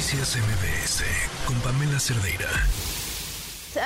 Noticias 0.00 0.34
MBS 0.34 1.04
con 1.46 1.60
Pamela 1.60 2.00
Cerdeira. 2.00 2.48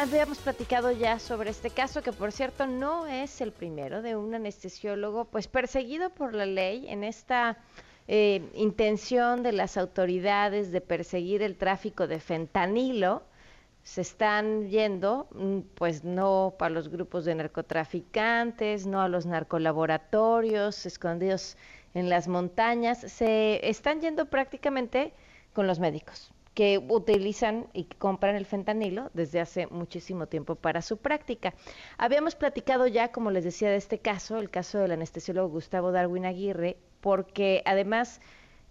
Habíamos 0.01 0.39
platicado 0.39 0.93
ya 0.93 1.19
sobre 1.19 1.51
este 1.51 1.71
caso, 1.71 2.05
que 2.05 2.13
por 2.13 2.31
cierto 2.31 2.69
no 2.69 3.09
es 3.09 3.41
el 3.41 3.51
primero 3.51 4.01
de 4.01 4.15
un 4.15 4.33
anestesiólogo, 4.33 5.25
pues 5.25 5.49
perseguido 5.49 6.11
por 6.11 6.33
la 6.33 6.47
ley 6.47 6.87
en 6.89 7.03
esta 7.03 7.59
eh, 8.07 8.49
intención 8.55 9.43
de 9.43 9.51
las 9.51 9.77
autoridades 9.77 10.71
de 10.71 10.81
perseguir 10.81 11.43
el 11.43 11.57
tráfico 11.57 12.07
de 12.07 12.21
fentanilo 12.21 13.25
se 13.83 14.01
están 14.01 14.69
yendo, 14.69 15.27
mm, 15.33 15.59
pues 15.75 16.05
no 16.05 16.55
para 16.57 16.73
los 16.73 16.91
grupos 16.91 17.25
de 17.25 17.35
narcotraficantes, 17.35 18.87
no 18.87 19.03
a 19.03 19.09
los 19.09 19.27
narcolaboratorios 19.27 20.87
escondidos 20.87 21.57
en 21.93 22.09
las 22.09 22.29
montañas, 22.29 23.01
se 23.01 23.69
están 23.69 24.01
yendo 24.01 24.27
prácticamente 24.27 25.13
con 25.55 25.67
los 25.67 25.79
médicos 25.81 26.35
que 26.55 26.79
utilizan 26.89 27.67
y 27.73 27.85
compran 27.85 28.37
el 28.37 28.47
fentanilo 28.47 29.11
desde 29.13 29.41
hace 29.41 29.67
muchísimo 29.67 30.29
tiempo 30.29 30.55
para 30.55 30.83
su 30.83 30.99
práctica. 30.99 31.53
Habíamos 31.99 32.37
platicado 32.37 32.87
ya, 32.87 33.11
como 33.11 33.31
les 33.31 33.45
decía, 33.45 33.71
de 33.71 33.77
este 33.77 33.99
caso, 33.99 34.39
el 34.39 34.51
caso 34.51 34.79
del 34.79 34.93
anestesiólogo 34.93 35.49
Gustavo 35.49 35.91
Darwin 35.91 36.27
Aguirre, 36.27 36.77
porque 37.01 37.63
además 37.67 38.21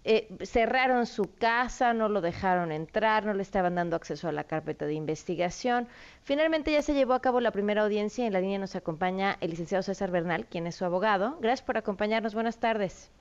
eh, 0.06 0.28
cerraron 0.44 1.06
su 1.06 1.34
casa, 1.36 1.94
no 1.94 2.08
lo 2.08 2.22
dejaron 2.22 2.72
entrar, 2.72 3.26
no 3.26 3.34
le 3.34 3.42
estaban 3.42 3.76
dando 3.76 3.96
acceso 3.98 4.30
a 4.30 4.32
la 4.32 4.46
carpeta 4.46 4.86
de 4.86 4.94
investigación. 4.94 5.88
Finalmente 6.24 6.72
ya 6.72 6.82
se 6.82 6.94
llevó 6.94 7.14
a 7.14 7.22
cabo 7.22 7.42
la 7.42 7.52
primera 7.52 7.84
audiencia 7.84 8.24
y 8.24 8.28
en 8.28 8.34
la 8.34 8.42
línea 8.42 8.60
nos 8.60 8.76
acompaña 8.76 9.38
el 9.42 9.52
licenciado 9.52 9.84
César 9.84 10.10
Bernal, 10.10 10.46
quien 10.46 10.68
es 10.68 10.76
su 10.76 10.86
abogado. 10.86 11.38
Gracias 11.42 11.66
por 11.66 11.78
acompañarnos. 11.78 12.34
Buenas 12.34 12.60
tardes. 12.60 13.12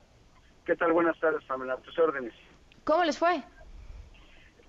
¿Qué 0.65 0.75
tal? 0.75 0.93
Buenas 0.93 1.19
tardes, 1.19 1.43
Pamela. 1.45 1.75
tus 1.77 1.97
órdenes. 1.99 2.33
¿Cómo 2.83 3.03
les 3.03 3.17
fue? 3.17 3.41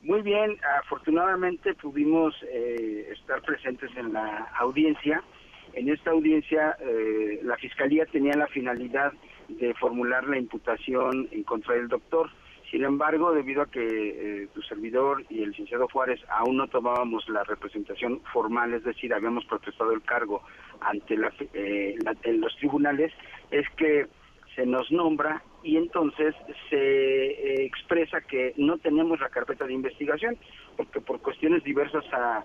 Muy 0.02 0.22
bien. 0.22 0.56
Afortunadamente 0.82 1.74
pudimos 1.74 2.34
eh, 2.48 3.08
estar 3.12 3.42
presentes 3.42 3.90
en 3.96 4.12
la 4.12 4.50
audiencia. 4.58 5.22
En 5.72 5.88
esta 5.88 6.10
audiencia 6.10 6.76
eh, 6.80 7.40
la 7.42 7.56
Fiscalía 7.56 8.06
tenía 8.06 8.34
la 8.34 8.46
finalidad 8.48 9.12
de 9.48 9.74
formular 9.74 10.24
la 10.26 10.38
imputación 10.38 11.28
en 11.32 11.42
contra 11.42 11.74
del 11.74 11.88
doctor. 11.88 12.30
Sin 12.70 12.84
embargo, 12.84 13.32
debido 13.32 13.62
a 13.62 13.70
que 13.70 13.80
eh, 14.42 14.48
tu 14.52 14.60
servidor 14.62 15.24
y 15.28 15.42
el 15.42 15.50
licenciado 15.50 15.86
Juárez 15.88 16.20
aún 16.28 16.56
no 16.56 16.66
tomábamos 16.66 17.28
la 17.28 17.44
representación 17.44 18.20
formal, 18.32 18.74
es 18.74 18.84
decir, 18.84 19.14
habíamos 19.14 19.44
protestado 19.44 19.92
el 19.92 20.02
cargo 20.02 20.42
ante 20.80 21.16
la, 21.16 21.32
eh, 21.52 21.96
en 22.22 22.40
los 22.40 22.56
tribunales, 22.56 23.12
es 23.50 23.68
que 23.76 24.06
se 24.56 24.66
nos 24.66 24.90
nombra 24.90 25.42
y 25.64 25.76
entonces 25.76 26.34
se 26.70 26.76
eh, 26.76 27.64
expresa 27.64 28.20
que 28.20 28.54
no 28.56 28.78
tenemos 28.78 29.18
la 29.18 29.30
carpeta 29.30 29.66
de 29.66 29.72
investigación, 29.72 30.36
porque 30.76 31.00
por 31.00 31.20
cuestiones 31.20 31.64
diversas 31.64 32.04
a, 32.12 32.44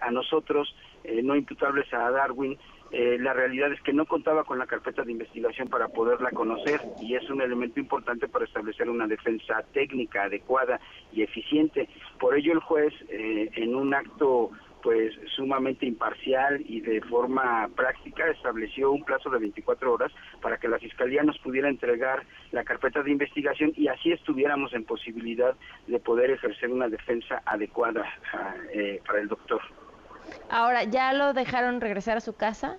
a 0.00 0.10
nosotros, 0.10 0.74
no 1.22 1.34
imputables 1.34 1.92
a 1.94 2.10
Darwin, 2.10 2.58
eh, 2.92 3.18
la 3.20 3.32
realidad 3.32 3.72
es 3.72 3.80
que 3.82 3.92
no 3.92 4.04
contaba 4.04 4.42
con 4.42 4.58
la 4.58 4.66
carpeta 4.66 5.02
de 5.02 5.12
investigación 5.12 5.68
para 5.68 5.88
poderla 5.88 6.30
conocer 6.30 6.80
y 7.00 7.14
es 7.14 7.30
un 7.30 7.40
elemento 7.40 7.78
importante 7.78 8.26
para 8.26 8.44
establecer 8.44 8.90
una 8.90 9.06
defensa 9.06 9.62
técnica 9.72 10.24
adecuada 10.24 10.80
y 11.12 11.22
eficiente. 11.22 11.88
Por 12.18 12.36
ello 12.36 12.52
el 12.52 12.58
juez, 12.58 12.92
eh, 13.08 13.48
en 13.54 13.76
un 13.76 13.94
acto 13.94 14.50
pues 14.82 15.14
sumamente 15.36 15.86
imparcial 15.86 16.62
y 16.66 16.80
de 16.80 17.00
forma 17.02 17.68
práctica 17.74 18.28
estableció 18.30 18.92
un 18.92 19.04
plazo 19.04 19.30
de 19.30 19.38
24 19.38 19.92
horas 19.92 20.12
para 20.40 20.58
que 20.58 20.68
la 20.68 20.78
fiscalía 20.78 21.22
nos 21.22 21.38
pudiera 21.38 21.68
entregar 21.68 22.24
la 22.52 22.64
carpeta 22.64 23.02
de 23.02 23.10
investigación 23.10 23.72
y 23.76 23.88
así 23.88 24.12
estuviéramos 24.12 24.72
en 24.72 24.84
posibilidad 24.84 25.54
de 25.86 25.98
poder 25.98 26.30
ejercer 26.30 26.70
una 26.70 26.88
defensa 26.88 27.42
adecuada 27.44 28.04
ah, 28.32 28.54
eh, 28.72 29.00
para 29.06 29.20
el 29.20 29.28
doctor. 29.28 29.60
Ahora, 30.48 30.84
¿ya 30.84 31.12
lo 31.12 31.32
dejaron 31.32 31.80
regresar 31.80 32.16
a 32.16 32.20
su 32.20 32.36
casa? 32.36 32.78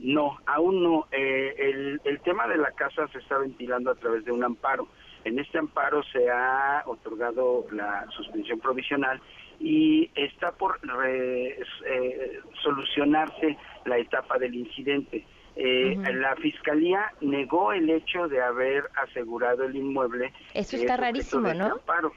No, 0.00 0.38
aún 0.46 0.82
no. 0.82 1.06
Eh, 1.12 1.54
el, 1.58 2.00
el 2.04 2.20
tema 2.20 2.48
de 2.48 2.56
la 2.56 2.72
casa 2.72 3.06
se 3.08 3.18
está 3.18 3.38
ventilando 3.38 3.90
a 3.90 3.94
través 3.94 4.24
de 4.24 4.32
un 4.32 4.42
amparo. 4.42 4.88
En 5.24 5.38
este 5.38 5.58
amparo 5.58 6.02
se 6.04 6.30
ha 6.30 6.82
otorgado 6.86 7.66
la 7.72 8.06
suspensión 8.16 8.58
provisional 8.60 9.20
y 9.58 10.10
está 10.14 10.52
por 10.52 10.80
eh, 11.06 11.60
solucionarse 12.62 13.58
la 13.84 13.98
etapa 13.98 14.38
del 14.38 14.54
incidente. 14.54 15.26
Eh, 15.56 15.96
La 16.14 16.34
fiscalía 16.36 17.12
negó 17.20 17.72
el 17.72 17.90
hecho 17.90 18.28
de 18.28 18.40
haber 18.40 18.84
asegurado 19.02 19.64
el 19.64 19.76
inmueble. 19.76 20.32
Eso 20.54 20.76
está 20.76 20.96
rarísimo, 20.96 21.52
¿no? 21.52 21.66
Amparo. 21.66 22.12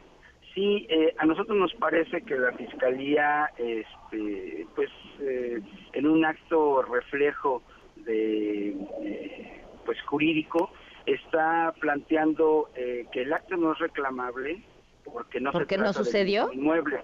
Sí, 0.54 0.86
eh, 0.88 1.14
a 1.18 1.26
nosotros 1.26 1.58
nos 1.58 1.74
parece 1.74 2.22
que 2.22 2.36
la 2.36 2.52
fiscalía, 2.54 3.50
este, 3.58 4.68
pues, 4.76 4.90
eh, 5.20 5.60
en 5.94 6.08
un 6.08 6.24
acto 6.24 6.84
reflejo 6.84 7.64
de, 8.06 8.70
eh, 9.02 9.64
pues, 9.86 10.02
jurídico, 10.04 10.72
está 11.06 11.74
planteando 11.80 12.70
que 12.74 13.22
el 13.22 13.34
acto 13.34 13.58
no 13.58 13.74
es 13.74 13.80
reclamable 13.80 14.64
porque 15.12 15.40
no 15.40 15.52
se 15.52 15.66
trata 15.66 15.84
no 15.84 15.94
sucedió? 15.94 16.48
del 16.48 16.60
inmueble. 16.60 17.02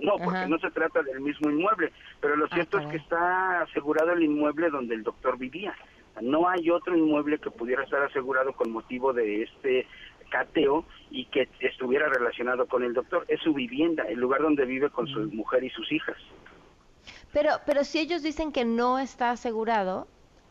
No, 0.00 0.16
porque 0.18 0.46
no 0.48 0.58
se 0.58 0.70
trata 0.70 1.02
del 1.02 1.20
mismo 1.20 1.50
inmueble. 1.50 1.92
Pero 2.20 2.36
lo 2.36 2.46
ah, 2.46 2.50
cierto 2.52 2.78
es 2.78 2.86
que 2.86 2.96
está 2.96 3.62
asegurado 3.62 4.12
el 4.12 4.22
inmueble 4.22 4.70
donde 4.70 4.94
el 4.94 5.02
doctor 5.02 5.38
vivía. 5.38 5.74
No 6.20 6.48
hay 6.48 6.70
otro 6.70 6.96
inmueble 6.96 7.38
que 7.38 7.50
pudiera 7.50 7.84
estar 7.84 8.02
asegurado 8.02 8.52
con 8.52 8.70
motivo 8.70 9.12
de 9.12 9.42
este 9.42 9.86
cateo 10.30 10.84
y 11.10 11.26
que 11.26 11.48
estuviera 11.60 12.08
relacionado 12.08 12.66
con 12.66 12.82
el 12.82 12.94
doctor. 12.94 13.24
Es 13.28 13.40
su 13.40 13.52
vivienda, 13.52 14.04
el 14.04 14.18
lugar 14.18 14.42
donde 14.42 14.64
vive 14.64 14.90
con 14.90 15.06
su 15.06 15.20
mujer 15.32 15.64
y 15.64 15.70
sus 15.70 15.90
hijas. 15.92 16.16
Pero, 17.32 17.50
pero 17.66 17.84
si 17.84 17.98
ellos 17.98 18.22
dicen 18.22 18.52
que 18.52 18.64
no 18.64 18.98
está 18.98 19.30
asegurado 19.30 20.06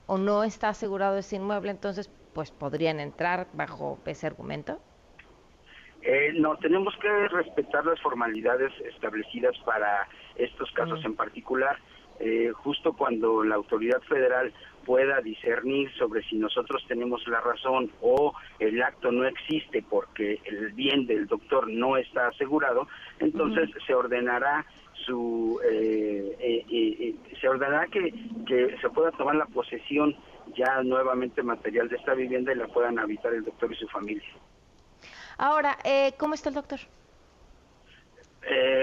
o 0.07 0.17
no 0.17 0.43
está 0.43 0.69
asegurado 0.69 1.17
ese 1.17 1.37
inmueble, 1.37 1.71
entonces, 1.71 2.09
pues 2.33 2.51
podrían 2.51 2.99
entrar 2.99 3.47
bajo 3.53 3.99
ese 4.05 4.27
argumento. 4.27 4.79
Eh, 6.01 6.33
no, 6.35 6.57
tenemos 6.57 6.95
que 6.97 7.27
respetar 7.27 7.85
las 7.85 7.99
formalidades 8.01 8.71
establecidas 8.93 9.55
para 9.65 10.07
estos 10.35 10.71
casos 10.71 11.03
en 11.05 11.15
particular. 11.15 11.77
Eh, 12.19 12.51
justo 12.53 12.93
cuando 12.93 13.43
la 13.43 13.55
autoridad 13.55 13.99
federal 14.01 14.53
pueda 14.85 15.21
discernir 15.21 15.91
sobre 15.93 16.23
si 16.23 16.35
nosotros 16.35 16.83
tenemos 16.87 17.25
la 17.27 17.41
razón 17.41 17.91
o 18.01 18.33
el 18.59 18.81
acto 18.81 19.11
no 19.11 19.25
existe 19.25 19.83
porque 19.87 20.39
el 20.45 20.71
bien 20.73 21.05
del 21.07 21.27
doctor 21.27 21.67
no 21.67 21.97
está 21.97 22.27
asegurado, 22.27 22.87
entonces 23.19 23.69
se 23.85 23.93
ordenará 23.93 24.65
su 25.05 25.59
eh, 25.63 26.35
eh, 26.39 26.65
eh, 26.69 27.15
se 27.39 27.47
ordenará 27.47 27.87
que, 27.87 28.13
que 28.47 28.77
se 28.81 28.89
pueda 28.89 29.11
tomar 29.11 29.35
la 29.35 29.45
posesión 29.45 30.15
ya 30.55 30.83
nuevamente 30.83 31.43
material 31.43 31.89
de 31.89 31.97
esta 31.97 32.13
vivienda 32.13 32.51
y 32.51 32.55
la 32.55 32.67
puedan 32.67 32.99
habitar 32.99 33.33
el 33.33 33.43
doctor 33.43 33.71
y 33.71 33.75
su 33.75 33.87
familia. 33.87 34.27
Ahora, 35.37 35.77
¿cómo 36.17 36.33
está 36.33 36.49
el 36.49 36.55
doctor? 36.55 36.79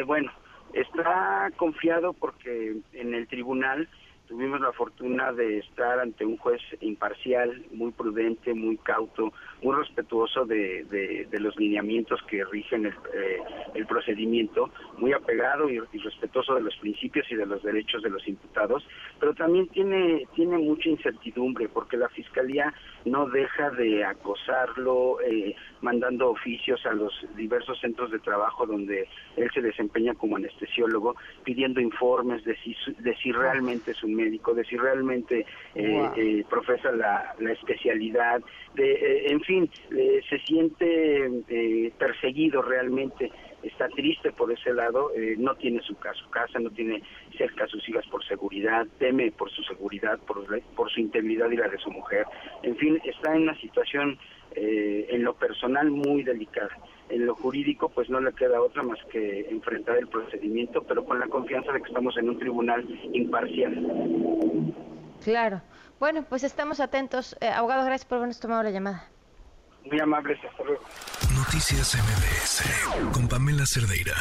bueno, 0.07 0.33
está 0.73 1.51
confiado 1.57 2.13
porque 2.13 2.77
en 2.93 3.15
el 3.15 3.27
tribunal 3.27 3.89
tuvimos 4.29 4.61
la 4.61 4.73
fortuna 4.73 5.33
de 5.33 5.59
estar 5.59 5.99
ante 5.99 6.25
un 6.25 6.37
juez 6.37 6.61
imparcial, 6.81 7.65
muy 7.73 7.91
prudente, 7.93 8.53
muy 8.53 8.77
cauto, 8.77 9.33
muy 9.63 9.75
respetuoso 9.75 10.45
de, 10.45 11.27
los 11.33 11.57
lineamientos 11.57 12.21
que 12.29 12.45
rigen 12.45 12.87
el, 12.87 12.93
eh, 13.15 13.39
el 13.75 13.87
procedimiento, 13.87 14.71
muy 14.99 15.13
apegado 15.13 15.71
y, 15.71 15.79
respetuoso 15.79 16.55
de 16.55 16.61
los 16.61 16.77
principios 16.77 17.27
y 17.31 17.35
de 17.35 17.47
los 17.47 17.63
derechos 17.63 18.03
de 18.03 18.11
los 18.11 18.27
imputados, 18.29 18.87
pero 19.19 19.35
también 19.35 19.67
tiene, 19.69 20.27
tiene 20.35 20.59
mucha 20.59 20.89
incertidumbre 20.89 21.69
porque 21.69 21.97
la 21.97 22.09
Fiscalía 22.11 22.73
no 23.05 23.29
deja 23.29 23.71
de 23.71 24.05
acosarlo, 24.05 25.21
eh, 25.23 25.55
mandando 25.81 26.31
oficios 26.31 26.85
a 26.87 26.93
los 26.93 27.13
diversos 27.37 27.81
centros 27.81 28.11
de 28.11 28.19
trabajo 28.19 28.67
donde 28.67 29.09
él 29.37 29.51
se 29.55 29.63
desempeña 29.63 30.15
como 30.15 30.37
anestesiólogo, 30.37 31.17
pidiendo 31.45 31.81
informes 31.81 32.45
de 32.45 32.57
si, 32.57 32.77
de 32.99 33.17
si 33.17 33.33
realmente 33.33 33.93
es 33.93 34.03
un 34.03 34.18
médico, 34.19 34.55
de 34.55 34.65
si 34.65 34.77
realmente 34.77 35.47
eh, 35.75 36.11
eh, 36.17 36.45
profesa 36.51 36.91
la, 36.93 37.35
la, 37.39 37.53
especialidad, 37.53 38.41
de, 38.75 38.93
eh, 38.93 39.27
en 39.31 39.41
fin, 39.41 39.71
se 40.29 40.39
siente 40.41 41.93
perseguido 41.99 42.63
realmente 42.63 43.31
está 43.63 43.89
triste 43.89 44.31
por 44.33 44.53
ese 44.53 44.73
lado, 44.73 45.11
no 45.37 45.55
tiene 45.57 45.81
su, 45.83 45.97
casa, 45.97 46.21
su 46.23 46.31
casa, 46.31 46.59
no 46.61 46.71
tiene 46.71 47.03
cerca 47.37 47.65
a 47.65 47.67
sus 47.67 47.87
hijas 47.89 48.07
por 48.07 48.25
seguridad, 48.25 48.87
teme 48.99 49.33
por 49.33 49.51
su 49.51 49.63
seguridad, 49.65 50.19
por, 50.27 50.47
por 50.77 50.91
su 50.91 51.01
integridad 51.01 51.51
y 51.51 51.57
la 51.57 51.69
de 51.69 51.79
su 51.79 51.91
mujer. 51.91 52.25
En 52.63 52.77
fin, 52.77 53.01
está 53.05 53.35
en 53.35 53.43
una 53.43 53.57
situación 53.61 54.17
en 54.61 55.25
lo 55.25 55.35
personal 55.35 55.91
muy 55.91 56.23
delicada 56.23 56.71
en 57.09 57.27
lo 57.27 57.35
jurídico 57.35 57.89
pues 57.89 58.09
no 58.11 58.21
le 58.21 58.33
queda 58.33 58.61
otra 58.61 58.83
más 58.83 58.99
que 59.11 59.49
enfrentar 59.51 59.97
el 59.97 60.09
procedimiento, 60.09 60.83
pero 60.83 61.05
con 61.05 61.19
la 61.19 61.27
confianza 61.27 61.73
de 61.73 61.81
que 61.81 61.89
estamos 61.89 62.17
en 62.17 62.29
un 62.29 62.39
tribunal 62.39 62.87
imparcial. 63.13 64.75
Claro. 65.23 65.63
Bueno, 65.99 66.25
pues 66.29 66.45
estamos 66.45 66.81
atentos. 66.81 67.37
Eh, 67.41 67.49
abogado, 67.49 67.85
gracias 67.85 68.07
por 68.07 68.19
habernos 68.19 68.39
tomado 68.39 68.63
la 68.63 68.71
llamada. 68.71 69.09
Muy 69.85 70.01
amables, 70.01 70.39
hasta 70.45 70.63
luego. 70.65 70.83
Noticias 71.35 71.97
MBS 71.97 73.13
con 73.13 73.29
Pamela 73.29 73.65
Cerdeira. 73.67 74.15